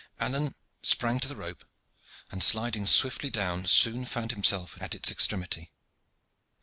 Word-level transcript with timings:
Alleyne 0.19 0.55
sprang 0.81 1.19
to 1.19 1.27
the 1.27 1.35
rope, 1.35 1.63
and 2.31 2.41
sliding 2.41 2.87
swiftly 2.87 3.29
down, 3.29 3.67
soon 3.67 4.03
found 4.03 4.31
himself 4.31 4.81
at 4.81 4.95
its 4.95 5.11
extremity. 5.11 5.71